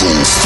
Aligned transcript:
Evil 0.00 0.37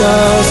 stars, 0.00 0.49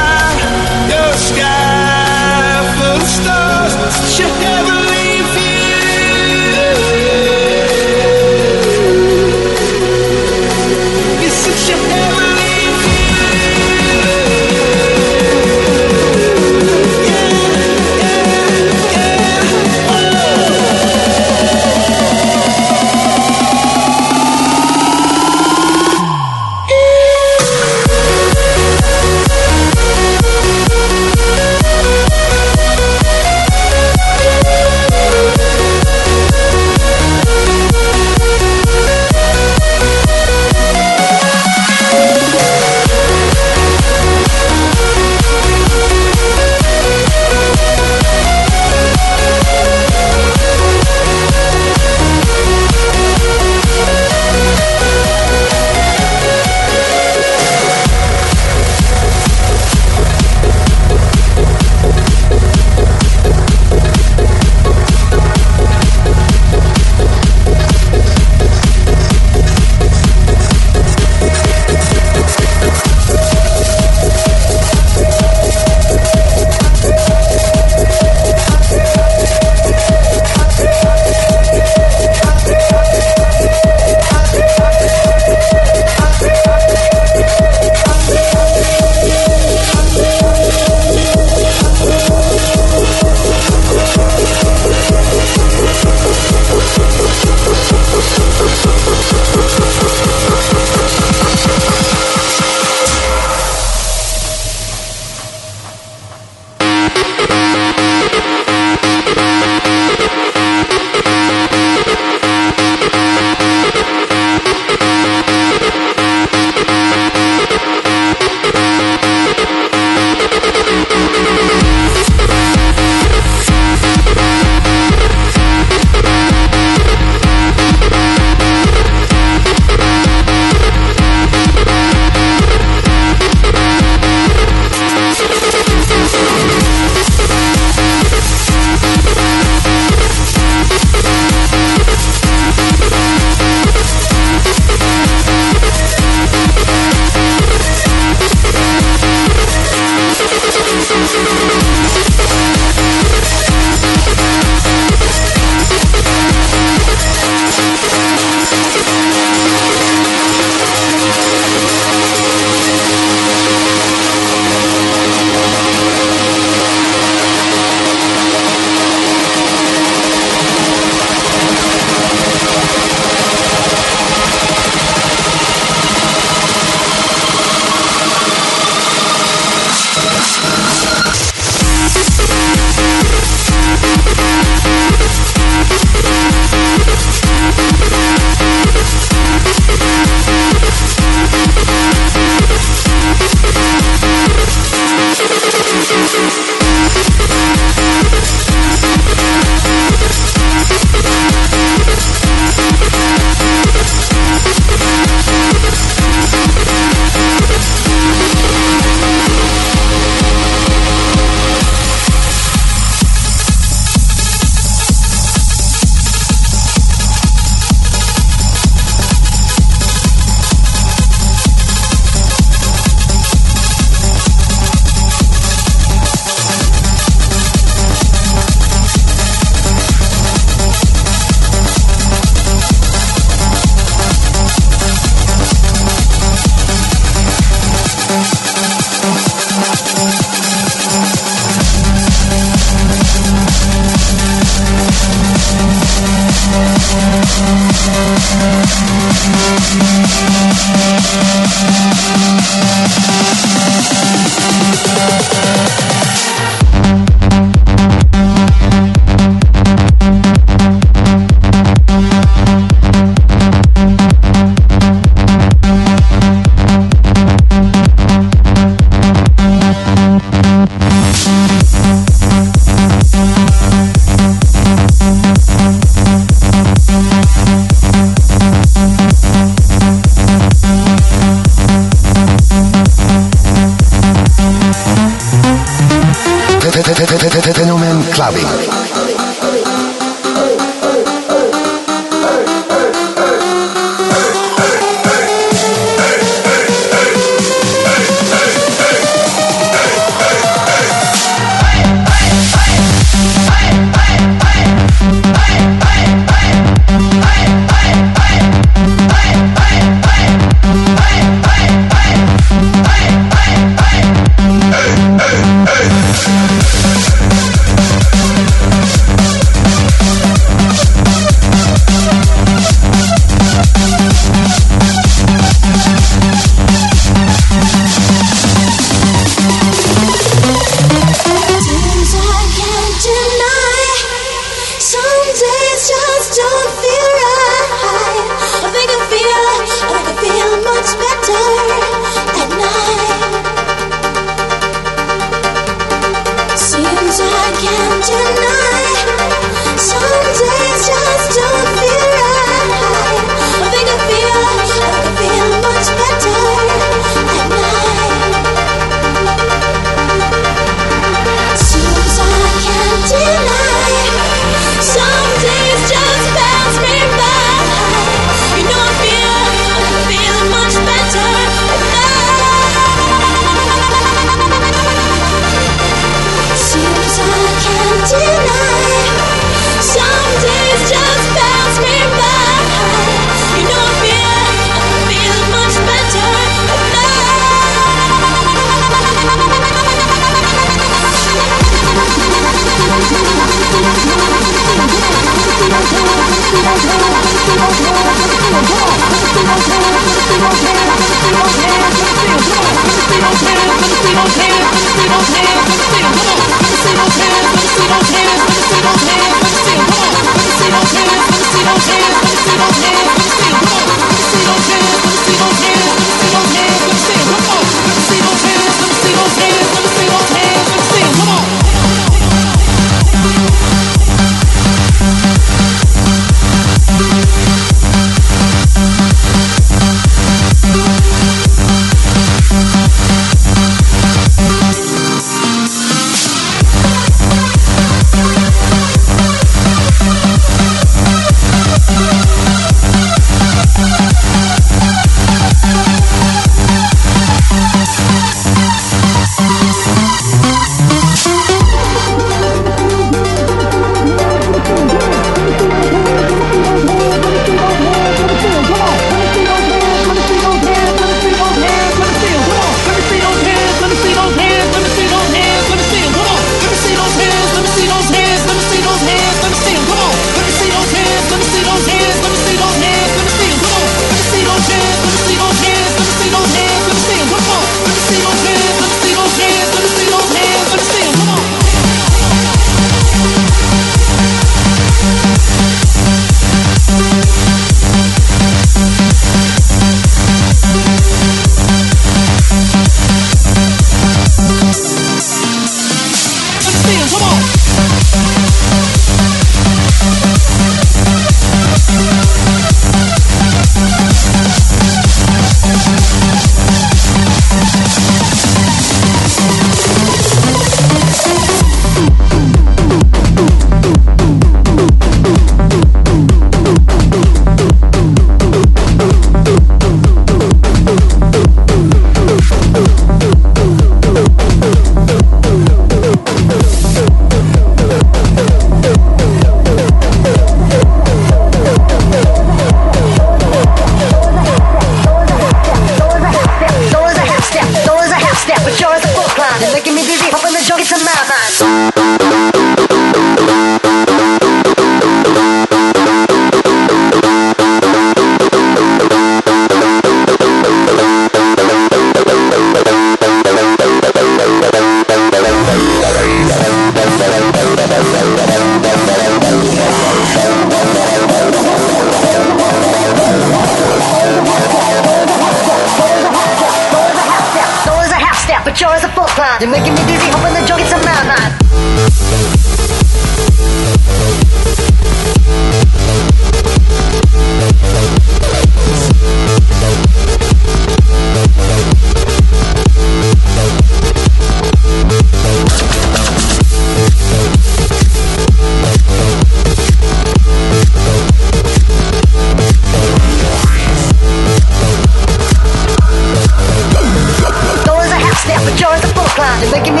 Just 599.61 599.73
like 599.73 599.93
me. 599.93 600.00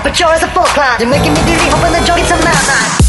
aperture 0.00 0.32
is 0.34 0.42
a 0.42 0.48
full 0.52 0.64
climb. 0.64 0.98
You're 0.98 1.10
making 1.10 1.34
me 1.34 1.40
dizzy, 1.44 1.68
hoping 1.68 1.92
the 1.92 2.04
joint's 2.06 2.28
some 2.28 2.40
mountain. 2.42 2.99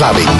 clave 0.00 0.39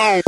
Oh. 0.00 0.22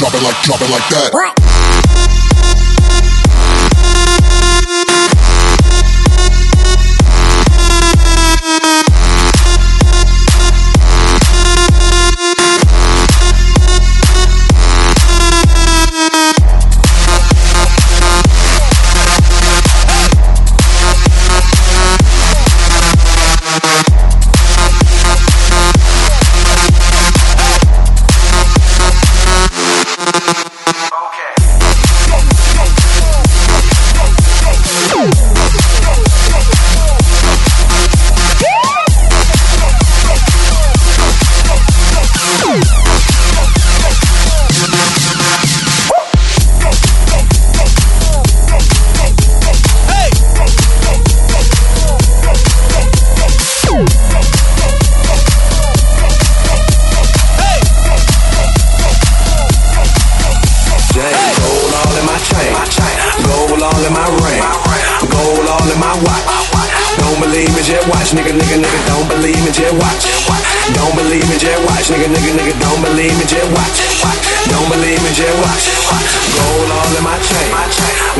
Drop 0.00 0.14
it 0.14 0.22
like, 0.22 0.42
drop 0.42 0.62
it 0.62 0.70
like 0.70 0.88
that. 0.88 1.39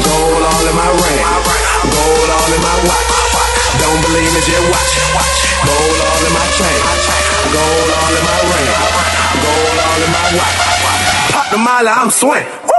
Gold 0.04 0.42
all 0.42 0.64
in 0.66 0.76
my 0.76 0.90
ring, 1.02 1.20
gold 1.90 2.30
all 2.30 2.50
in 2.52 2.62
my 2.62 2.76
watch. 2.88 3.08
Don't 3.80 4.00
believe 4.06 4.30
me, 4.34 4.40
just 4.44 4.66
watch. 4.70 4.92
Gold 5.66 6.00
all 6.00 6.22
in 6.26 6.32
my 6.32 6.46
chain, 6.56 6.78
gold 7.52 7.90
all 7.90 8.14
in 8.14 8.24
my 8.24 8.38
ring, 8.50 8.68
gold 9.44 9.78
all 9.84 10.00
in 10.00 10.10
my 10.12 10.26
watch. 10.38 10.56
Pop 11.32 11.46
the 11.50 11.58
mile, 11.58 11.88
I'm 11.88 12.10
swing. 12.10 12.69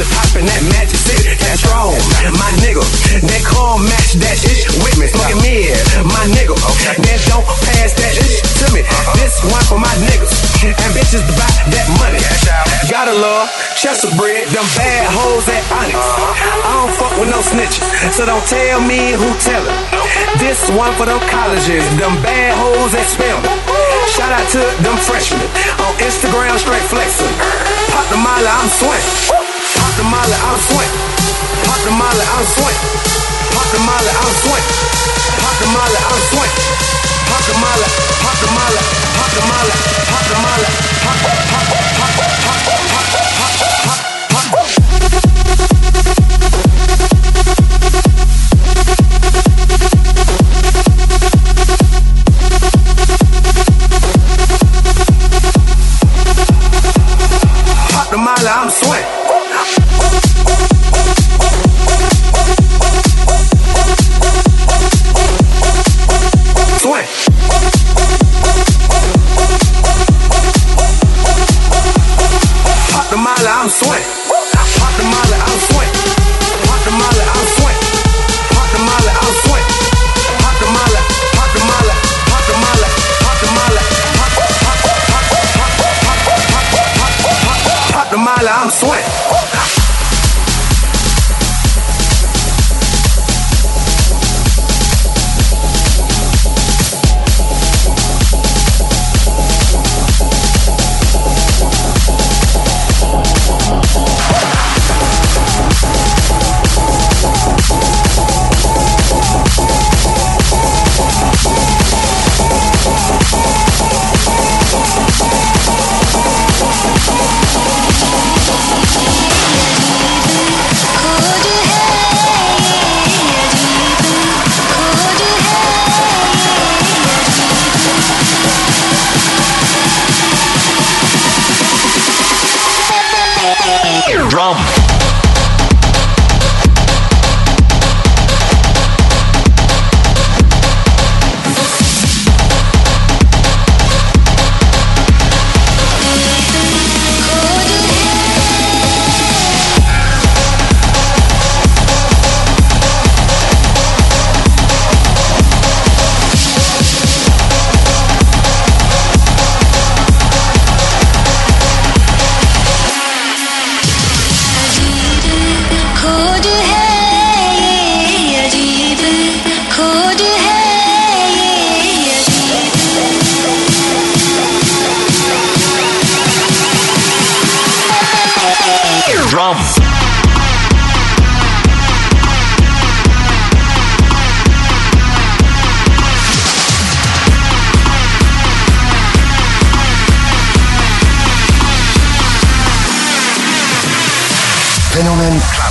Pussy 0.00 0.16
poppin' 0.16 0.48
that 0.48 0.62
magic 0.72 0.96
city, 0.96 1.36
that's 1.36 1.60
wrong. 1.68 1.92
My 2.32 2.48
nigga, 2.64 2.80
that 3.20 3.42
call 3.44 3.76
match 3.84 4.16
that 4.16 4.32
shit 4.32 4.64
with 4.80 4.96
me. 4.96 5.04
Smoking 5.12 5.40
me, 5.44 5.68
my 6.08 6.24
nigga. 6.32 6.56
Then 7.04 7.20
don't 7.28 7.44
pass 7.44 7.92
that 8.00 8.12
shit 8.16 8.40
to 8.64 8.66
me. 8.72 8.80
Uh-huh. 8.80 9.12
This 9.20 9.36
one 9.44 9.60
for 9.68 9.76
my 9.76 9.92
niggas. 10.08 10.32
And 10.64 10.90
bitches 10.96 11.20
to 11.20 11.34
buy 11.36 11.52
that 11.52 11.86
money. 12.00 12.16
Gotta 12.88 13.12
love 13.12 13.52
Chester 13.76 14.08
bread, 14.16 14.48
them 14.48 14.64
bad 14.72 15.04
hoes 15.12 15.44
at 15.52 15.60
Onyx. 15.68 15.92
Uh-huh. 15.92 16.64
I 16.64 16.70
don't 16.80 16.94
fuck 16.96 17.12
with 17.20 17.28
no 17.28 17.44
snitches, 17.44 17.84
so 18.16 18.24
don't 18.24 18.44
tell 18.48 18.80
me 18.80 19.12
who 19.12 19.28
tellin'. 19.44 19.68
This 20.40 20.64
one 20.72 20.96
for 20.96 21.04
them 21.04 21.20
colleges, 21.28 21.84
them 22.00 22.16
bad 22.24 22.56
hoes 22.56 22.96
at 22.96 23.04
Spelman. 23.04 23.52
Shout 24.16 24.32
out 24.32 24.48
to 24.56 24.64
them 24.80 24.96
freshmen 25.04 25.44
on 25.84 25.92
Instagram, 26.00 26.56
straight 26.56 26.88
flexin'. 26.88 27.28
Pop 27.92 28.08
the 28.08 28.16
molly, 28.16 28.48
I'm 28.48 28.68
swing. 28.72 29.39
Pop 30.00 30.08
the 30.08 30.16
molly, 30.16 30.32
I'm 30.32 30.58
swing. 30.64 30.92
Pop 31.68 31.80
the 31.84 31.90
molly, 31.92 32.24
I'm 32.24 32.44
swing. 32.56 32.78
Pop 33.52 33.68
the 33.68 33.78
molly, 33.84 34.08
I'm 34.08 34.32
swing. 34.40 34.64
Pop 35.44 35.56
the 35.60 35.66
molly, 35.76 36.00
I'm 36.08 36.20
swing. 36.32 36.52
Pop 37.28 37.44
the 37.44 37.54
molly, 37.60 37.88
pop 38.24 38.36
the 38.40 38.48
molly, 38.48 38.80
pop 39.12 39.30
the 39.36 39.42
molly, 39.44 39.76
pop 40.08 40.24
the 40.24 40.36
molly, 40.40 40.68
pop, 41.04 41.20
pop, 41.20 41.36
pop, 41.52 41.66
pop, 41.68 42.16
pop, 42.16 42.64
pop, 42.80 43.60
pop, 43.84 44.09
swing. 73.70 74.19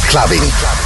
Clubbing. 0.10 0.79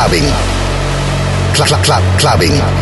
clubbing. 0.00 0.24
Club, 1.52 1.84
club, 1.84 2.18
clubbing. 2.18 2.79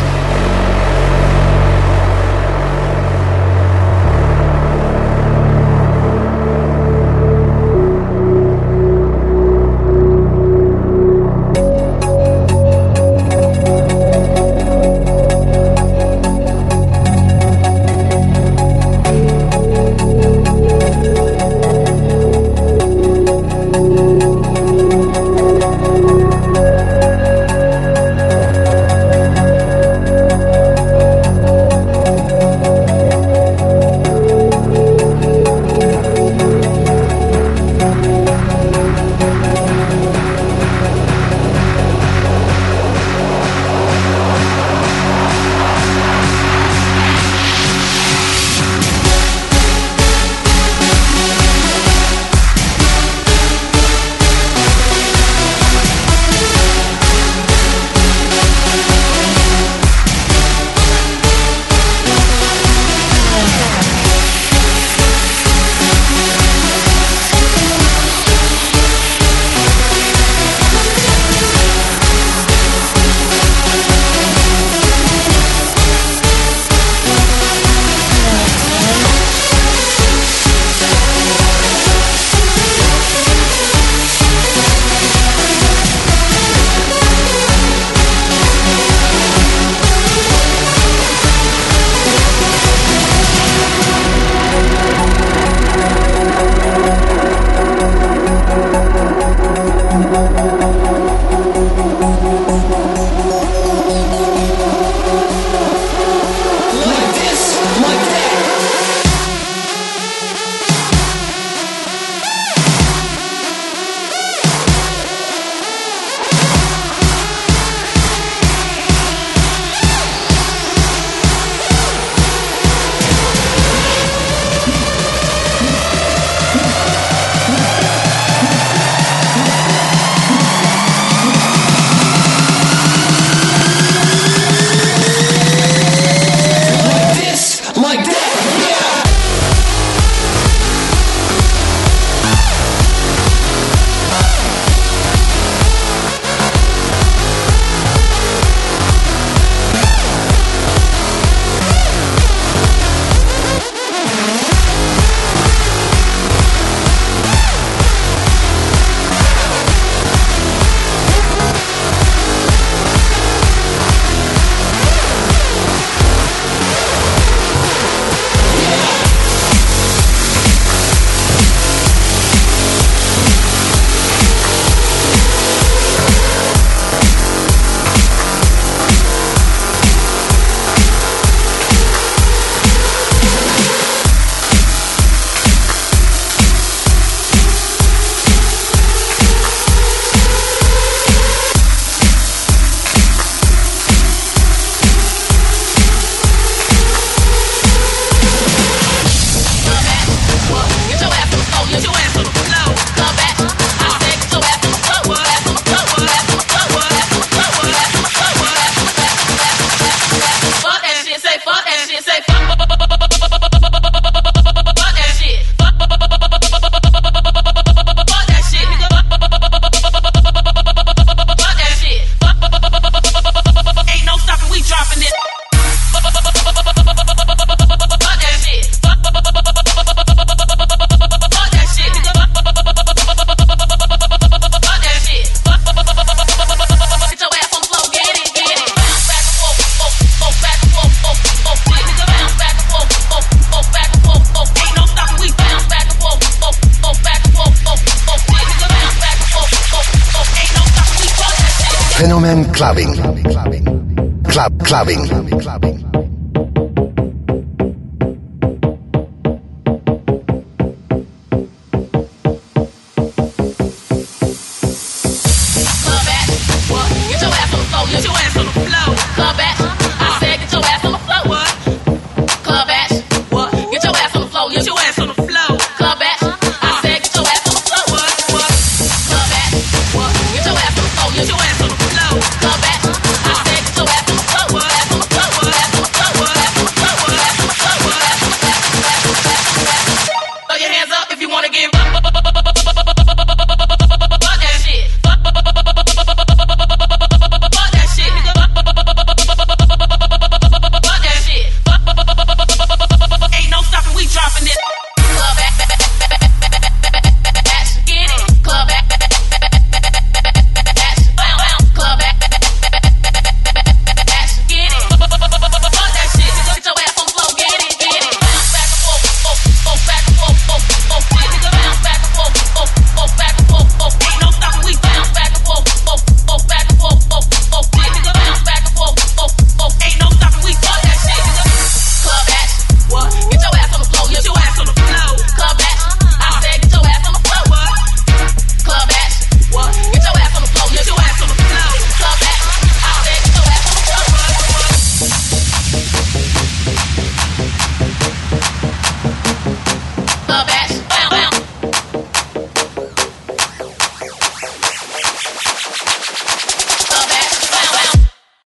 Clubbing. 252.58 252.92
Clubbing. 253.22 254.22
Club 254.24 254.64
clubbing. 254.64 255.87